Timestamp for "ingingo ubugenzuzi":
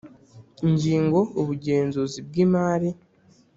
0.67-2.19